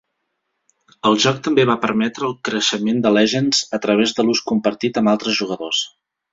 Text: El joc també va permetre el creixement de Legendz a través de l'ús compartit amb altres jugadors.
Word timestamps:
El 1.09 1.17
joc 1.25 1.41
també 1.47 1.65
va 1.71 1.75
permetre 1.83 2.25
el 2.29 2.33
creixement 2.49 3.05
de 3.05 3.13
Legendz 3.19 3.63
a 3.79 3.83
través 3.87 4.17
de 4.21 4.29
l'ús 4.29 4.45
compartit 4.51 5.01
amb 5.03 5.17
altres 5.17 5.41
jugadors. 5.45 5.89